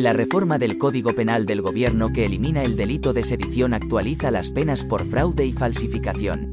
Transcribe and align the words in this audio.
La 0.00 0.14
reforma 0.14 0.58
del 0.58 0.78
Código 0.78 1.12
Penal 1.12 1.44
del 1.44 1.60
Gobierno 1.60 2.10
que 2.10 2.24
elimina 2.24 2.62
el 2.62 2.74
delito 2.74 3.12
de 3.12 3.22
sedición 3.22 3.74
actualiza 3.74 4.30
las 4.30 4.50
penas 4.50 4.82
por 4.82 5.04
fraude 5.04 5.44
y 5.44 5.52
falsificación. 5.52 6.48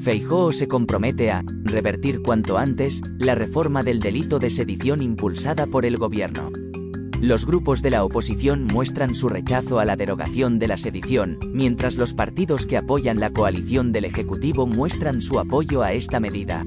Feijóo 0.00 0.50
se 0.50 0.66
compromete 0.66 1.30
a 1.30 1.44
revertir 1.62 2.22
cuanto 2.22 2.56
antes 2.56 3.02
la 3.18 3.34
reforma 3.34 3.82
del 3.82 4.00
delito 4.00 4.38
de 4.38 4.48
sedición 4.48 5.02
impulsada 5.02 5.66
por 5.66 5.84
el 5.84 5.98
Gobierno. 5.98 6.50
Los 7.20 7.44
grupos 7.44 7.82
de 7.82 7.90
la 7.90 8.02
oposición 8.02 8.64
muestran 8.64 9.14
su 9.14 9.28
rechazo 9.28 9.78
a 9.78 9.84
la 9.84 9.96
derogación 9.96 10.58
de 10.58 10.68
la 10.68 10.78
sedición, 10.78 11.38
mientras 11.52 11.96
los 11.96 12.14
partidos 12.14 12.64
que 12.64 12.78
apoyan 12.78 13.20
la 13.20 13.30
coalición 13.30 13.92
del 13.92 14.06
Ejecutivo 14.06 14.66
muestran 14.66 15.20
su 15.20 15.38
apoyo 15.38 15.82
a 15.82 15.92
esta 15.92 16.18
medida. 16.18 16.64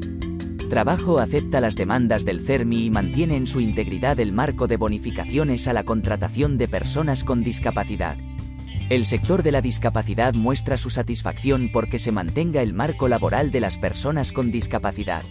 Trabajo 0.73 1.20
acepta 1.20 1.62
las 1.62 1.76
demandas 1.76 2.26
del 2.26 2.40
CERMI 2.40 2.86
y 2.86 2.90
mantiene 2.90 3.36
en 3.36 3.45
su 3.45 3.59
integridad 3.59 4.20
el 4.20 4.31
marco 4.31 4.66
de 4.66 4.76
bonificaciones 4.76 5.68
a 5.68 5.73
la 5.73 5.84
contratación 5.84 6.58
de 6.58 6.67
personas 6.67 7.23
con 7.23 7.44
discapacidad. 7.44 8.17
El 8.89 9.06
sector 9.06 9.44
de 9.44 9.52
la 9.52 9.61
discapacidad 9.61 10.33
muestra 10.33 10.78
su 10.78 10.89
satisfacción 10.89 11.70
porque 11.72 12.00
se 12.00 12.11
mantenga 12.11 12.64
el 12.64 12.73
marco 12.73 13.08
laboral 13.08 13.52
de 13.52 13.59
las 13.59 13.78
personas 13.78 14.31
con 14.31 14.50
discapacidad. 14.50 15.22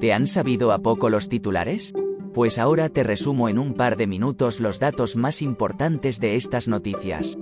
¿Te 0.00 0.12
han 0.12 0.26
sabido 0.26 0.72
a 0.72 0.80
poco 0.80 1.08
los 1.08 1.28
titulares? 1.28 1.94
Pues 2.32 2.58
ahora 2.58 2.88
te 2.88 3.04
resumo 3.04 3.48
en 3.48 3.60
un 3.60 3.74
par 3.74 3.96
de 3.96 4.08
minutos 4.08 4.58
los 4.58 4.80
datos 4.80 5.14
más 5.14 5.40
importantes 5.40 6.18
de 6.18 6.34
estas 6.34 6.66
noticias. 6.66 7.38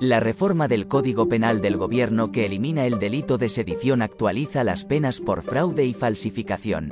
La 0.00 0.18
reforma 0.20 0.66
del 0.66 0.88
Código 0.88 1.28
Penal 1.28 1.60
del 1.60 1.76
Gobierno 1.76 2.32
que 2.32 2.46
elimina 2.46 2.84
el 2.84 2.98
delito 2.98 3.38
de 3.38 3.48
sedición 3.48 4.02
actualiza 4.02 4.64
las 4.64 4.84
penas 4.84 5.20
por 5.20 5.42
fraude 5.42 5.84
y 5.84 5.94
falsificación. 5.94 6.90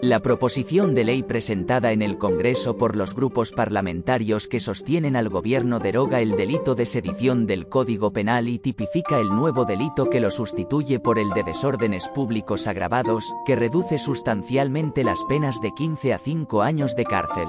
La 0.00 0.20
proposición 0.20 0.94
de 0.94 1.04
ley 1.04 1.22
presentada 1.22 1.92
en 1.92 2.00
el 2.00 2.16
Congreso 2.16 2.78
por 2.78 2.96
los 2.96 3.14
grupos 3.14 3.52
parlamentarios 3.52 4.48
que 4.48 4.60
sostienen 4.60 5.14
al 5.14 5.28
gobierno 5.28 5.78
deroga 5.78 6.20
el 6.20 6.36
delito 6.36 6.74
de 6.74 6.86
sedición 6.86 7.46
del 7.46 7.68
Código 7.68 8.12
Penal 8.12 8.48
y 8.48 8.58
tipifica 8.58 9.18
el 9.18 9.28
nuevo 9.28 9.66
delito 9.66 10.08
que 10.08 10.20
lo 10.20 10.30
sustituye 10.30 11.00
por 11.00 11.18
el 11.18 11.30
de 11.30 11.42
desórdenes 11.42 12.08
públicos 12.08 12.66
agravados, 12.66 13.34
que 13.44 13.56
reduce 13.56 13.98
sustancialmente 13.98 15.04
las 15.04 15.22
penas 15.24 15.60
de 15.60 15.72
15 15.72 16.14
a 16.14 16.18
5 16.18 16.62
años 16.62 16.96
de 16.96 17.04
cárcel. 17.04 17.48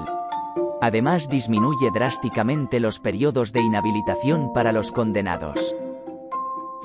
Además 0.82 1.28
disminuye 1.28 1.92
drásticamente 1.94 2.80
los 2.80 2.98
periodos 2.98 3.52
de 3.52 3.60
inhabilitación 3.60 4.52
para 4.52 4.72
los 4.72 4.90
condenados. 4.90 5.76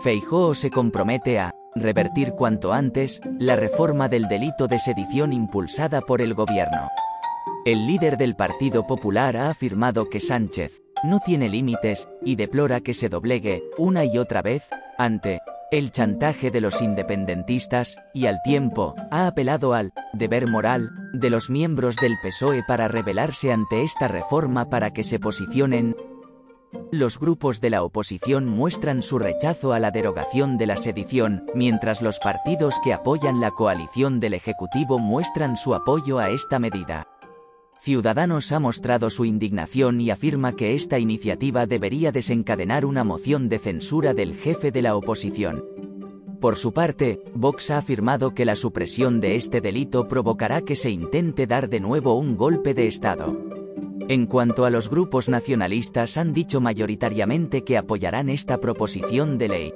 Feijóo 0.04 0.54
se 0.54 0.70
compromete 0.70 1.40
a 1.40 1.56
revertir 1.74 2.34
cuanto 2.34 2.74
antes 2.74 3.20
la 3.40 3.56
reforma 3.56 4.08
del 4.08 4.28
delito 4.28 4.68
de 4.68 4.78
sedición 4.78 5.34
impulsada 5.34 6.02
por 6.02 6.22
el 6.22 6.36
gobierno. 6.36 6.90
El 7.66 7.88
líder 7.88 8.18
del 8.18 8.36
Partido 8.36 8.86
Popular 8.86 9.36
ha 9.36 9.50
afirmado 9.50 10.08
que 10.12 10.20
Sánchez 10.20 10.84
no 11.04 11.20
tiene 11.20 11.50
límites 11.50 12.08
y 12.24 12.36
deplora 12.36 12.82
que 12.82 12.94
se 12.94 13.10
doblegue, 13.10 13.64
una 13.80 14.06
y 14.06 14.20
otra 14.20 14.44
vez, 14.44 14.70
ante 15.00 15.40
el 15.72 15.92
chantaje 15.92 16.52
de 16.52 16.62
los 16.62 16.84
independentistas, 16.84 17.98
y 18.14 18.28
al 18.28 18.44
tiempo, 18.44 18.94
ha 19.10 19.26
apelado 19.26 19.74
al 19.74 19.92
deber 20.14 20.48
moral 20.48 20.92
de 21.20 21.30
los 21.30 21.50
miembros 21.50 21.96
del 21.98 22.18
PSOE 22.22 22.64
para 22.68 22.88
rebelarse 22.88 23.52
ante 23.52 23.84
esta 23.84 24.08
reforma 24.08 24.70
para 24.70 24.92
que 24.92 25.04
se 25.04 25.20
posicionen 25.20 25.96
los 26.92 27.20
grupos 27.20 27.62
de 27.62 27.70
la 27.70 27.84
oposición 27.84 28.46
muestran 28.48 29.02
su 29.02 29.20
rechazo 29.20 29.74
a 29.74 29.80
la 29.80 29.92
derogación 29.92 30.58
de 30.58 30.68
la 30.68 30.78
sedición, 30.78 31.46
mientras 31.54 32.02
los 32.02 32.20
partidos 32.20 32.76
que 32.84 32.94
apoyan 32.94 33.40
la 33.40 33.52
coalición 33.52 34.20
del 34.20 34.34
Ejecutivo 34.34 35.00
muestran 35.00 35.58
su 35.58 35.76
apoyo 35.76 36.20
a 36.20 36.30
esta 36.30 36.60
medida. 36.60 37.08
Ciudadanos 37.80 38.52
ha 38.52 38.60
mostrado 38.60 39.10
su 39.10 39.26
indignación 39.26 40.02
y 40.02 40.10
afirma 40.10 40.54
que 40.54 40.74
esta 40.74 40.98
iniciativa 40.98 41.66
debería 41.66 42.12
desencadenar 42.12 42.86
una 42.86 43.04
moción 43.04 43.50
de 43.50 43.60
censura 43.60 44.14
del 44.14 44.36
jefe 44.36 44.72
de 44.72 44.82
la 44.82 44.96
oposición. 44.96 45.77
Por 46.40 46.56
su 46.56 46.72
parte, 46.72 47.20
Vox 47.34 47.72
ha 47.72 47.80
afirmado 47.80 48.36
que 48.36 48.46
la 48.46 48.56
supresión 48.56 49.20
de 49.20 49.36
este 49.36 49.60
delito 49.60 50.08
provocará 50.08 50.62
que 50.62 50.76
se 50.76 50.92
intente 50.92 51.48
dar 51.48 51.68
de 51.68 51.80
nuevo 51.80 52.14
un 52.14 52.38
golpe 52.38 52.74
de 52.76 52.88
Estado. 52.88 53.36
En 54.08 54.28
cuanto 54.28 54.64
a 54.64 54.70
los 54.70 54.90
grupos 54.90 55.30
nacionalistas 55.30 56.16
han 56.18 56.34
dicho 56.34 56.62
mayoritariamente 56.62 57.64
que 57.64 57.78
apoyarán 57.78 58.30
esta 58.30 58.60
proposición 58.60 59.38
de 59.38 59.48
ley. 59.50 59.74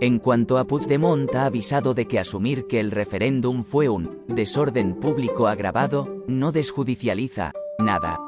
En 0.00 0.18
cuanto 0.18 0.56
a 0.56 0.64
Puigdemont 0.64 1.34
ha 1.34 1.44
avisado 1.44 1.92
de 1.92 2.06
que 2.06 2.18
asumir 2.18 2.66
que 2.66 2.80
el 2.80 2.90
referéndum 2.90 3.64
fue 3.64 3.88
un 3.88 4.22
desorden 4.28 4.94
público 4.94 5.46
agravado, 5.46 6.24
no 6.26 6.52
desjudicializa 6.52 7.52
nada. 7.78 8.18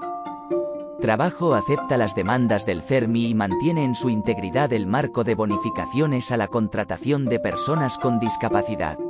Trabajo 1.02 1.54
acepta 1.54 1.96
las 1.96 2.14
demandas 2.14 2.64
del 2.64 2.80
CERMI 2.80 3.26
y 3.26 3.34
mantiene 3.34 3.82
en 3.82 3.96
su 3.96 4.08
integridad 4.08 4.72
el 4.72 4.86
marco 4.86 5.24
de 5.24 5.34
bonificaciones 5.34 6.30
a 6.30 6.36
la 6.36 6.46
contratación 6.46 7.24
de 7.24 7.40
personas 7.40 7.98
con 7.98 8.20
discapacidad. 8.20 9.00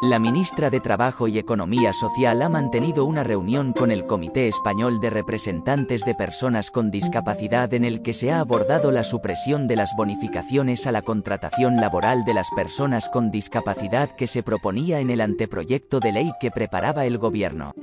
La 0.00 0.18
ministra 0.18 0.70
de 0.70 0.80
Trabajo 0.80 1.28
y 1.28 1.36
Economía 1.36 1.92
Social 1.92 2.40
ha 2.40 2.48
mantenido 2.48 3.04
una 3.04 3.24
reunión 3.24 3.74
con 3.74 3.90
el 3.90 4.06
Comité 4.06 4.48
Español 4.48 5.00
de 5.00 5.10
Representantes 5.10 6.00
de 6.06 6.14
Personas 6.14 6.70
con 6.70 6.90
Discapacidad 6.90 7.74
en 7.74 7.84
el 7.84 8.00
que 8.00 8.14
se 8.14 8.32
ha 8.32 8.40
abordado 8.40 8.90
la 8.90 9.04
supresión 9.04 9.68
de 9.68 9.76
las 9.76 9.94
bonificaciones 9.98 10.86
a 10.86 10.92
la 10.92 11.02
contratación 11.02 11.76
laboral 11.76 12.24
de 12.24 12.32
las 12.32 12.48
personas 12.56 13.10
con 13.10 13.30
discapacidad 13.30 14.08
que 14.16 14.28
se 14.28 14.42
proponía 14.42 15.00
en 15.00 15.10
el 15.10 15.20
anteproyecto 15.20 16.00
de 16.00 16.10
ley 16.10 16.32
que 16.40 16.50
preparaba 16.50 17.04
el 17.04 17.18
Gobierno. 17.18 17.74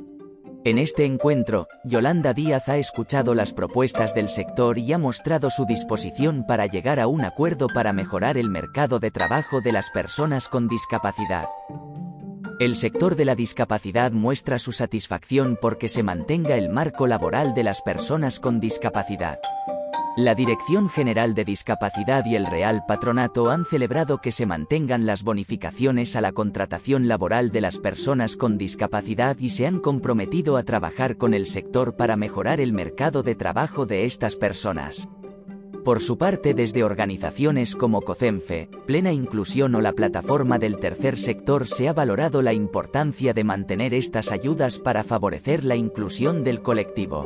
En 0.66 0.80
este 0.80 1.06
encuentro, 1.06 1.68
Yolanda 1.84 2.34
Díaz 2.34 2.70
ha 2.70 2.78
escuchado 2.78 3.36
las 3.36 3.54
propuestas 3.54 4.16
del 4.16 4.30
sector 4.30 4.80
y 4.80 4.94
ha 4.94 4.98
mostrado 4.98 5.52
su 5.52 5.68
disposición 5.68 6.44
para 6.48 6.66
llegar 6.66 7.00
a 7.00 7.06
un 7.06 7.24
acuerdo 7.24 7.68
para 7.68 7.94
mejorar 7.94 8.36
el 8.36 8.50
mercado 8.50 8.98
de 8.98 9.12
trabajo 9.12 9.62
de 9.62 9.72
las 9.72 9.92
personas 9.92 10.48
con 10.48 10.68
discapacidad. 10.68 11.46
El 12.60 12.76
sector 12.78 13.16
de 13.16 13.26
la 13.26 13.36
discapacidad 13.36 14.12
muestra 14.12 14.58
su 14.58 14.72
satisfacción 14.72 15.56
porque 15.62 15.88
se 15.88 16.02
mantenga 16.02 16.56
el 16.56 16.70
marco 16.70 17.06
laboral 17.06 17.54
de 17.54 17.62
las 17.62 17.84
personas 17.84 18.40
con 18.40 18.60
discapacidad. 18.60 19.38
La 20.18 20.34
Dirección 20.34 20.88
General 20.88 21.34
de 21.34 21.44
Discapacidad 21.44 22.26
y 22.26 22.36
el 22.36 22.46
Real 22.46 22.84
Patronato 22.88 23.50
han 23.50 23.66
celebrado 23.66 24.20
que 24.20 24.32
se 24.32 24.46
mantengan 24.46 25.06
las 25.06 25.24
bonificaciones 25.24 26.16
a 26.16 26.22
la 26.22 26.32
contratación 26.32 27.10
laboral 27.10 27.52
de 27.52 27.60
las 27.60 27.80
personas 27.80 28.38
con 28.38 28.58
discapacidad 28.58 29.38
y 29.40 29.50
se 29.50 29.68
han 29.68 29.80
comprometido 29.80 30.56
a 30.56 30.64
trabajar 30.64 31.18
con 31.18 31.34
el 31.34 31.46
sector 31.46 31.98
para 31.98 32.16
mejorar 32.16 32.62
el 32.62 32.72
mercado 32.72 33.24
de 33.24 33.36
trabajo 33.36 33.86
de 33.86 34.06
estas 34.06 34.38
personas. 34.38 35.10
Por 35.84 36.02
su 36.02 36.18
parte, 36.18 36.54
desde 36.54 36.86
organizaciones 36.86 37.76
como 37.76 38.00
COCENFE, 38.00 38.70
Plena 38.88 39.12
Inclusión 39.12 39.76
o 39.76 39.82
la 39.82 39.92
Plataforma 39.92 40.58
del 40.60 40.80
Tercer 40.80 41.20
Sector 41.20 41.68
se 41.68 41.90
ha 41.90 41.94
valorado 41.94 42.42
la 42.42 42.54
importancia 42.54 43.34
de 43.34 43.44
mantener 43.44 43.94
estas 43.94 44.32
ayudas 44.32 44.80
para 44.80 45.04
favorecer 45.04 45.66
la 45.66 45.76
inclusión 45.76 46.46
del 46.46 46.62
colectivo. 46.62 47.26